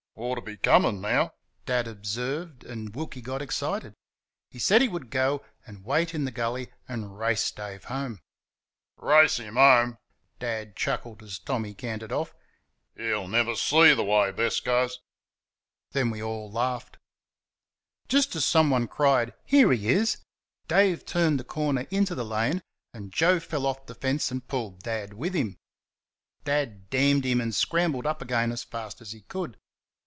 [0.17, 1.33] "Ought to be coming now,"
[1.65, 3.95] Dad observed, and Wilkie got excited.
[4.51, 8.19] He said he would go and wait in the gully and race Dave home.
[8.97, 9.97] "Race him home!"
[10.37, 12.35] Dad chuckled, as Tommy cantered off,
[12.95, 14.99] "he'll never see the way Bess goes."
[15.91, 16.97] Then we all laughed.
[18.07, 20.17] Just as someone cried "Here he is!"
[20.67, 22.61] Dave turned the corner into the lane,
[22.93, 25.57] and Joe fell off the fence and pulled Dad with him.
[26.43, 29.57] Dad damned him and scrambled up again as fast as he could.